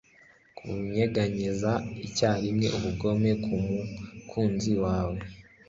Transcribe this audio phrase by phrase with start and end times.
[0.57, 1.71] Kunyeganyeza
[2.07, 5.19] icyarimwe ubugome kumukunzi wawe